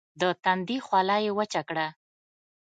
[0.21, 1.87] د تندي خوله يې وچه کړه.